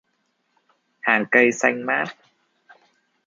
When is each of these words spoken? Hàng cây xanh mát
Hàng 1.01 1.25
cây 1.31 1.51
xanh 1.51 1.85
mát 1.85 2.15